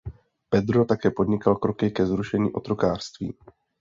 Pedro 0.49 0.85
také 0.85 1.11
podnikal 1.11 1.55
kroky 1.55 1.91
ke 1.91 2.05
zrušení 2.05 2.51
otrokářství. 2.51 3.33